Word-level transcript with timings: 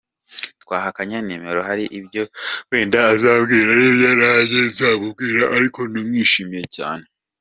Twahanye 0.63 1.17
nimero 1.27 1.59
hari 1.69 1.83
ibyo 1.99 2.23
wenda 2.69 2.97
azambwira 3.13 3.69
n’ibyo 3.79 4.11
nanjye 4.19 4.57
nzamubwira 4.69 5.43
ariko 5.55 5.79
namwishimiye 5.91 6.65
cyane. 6.77 7.05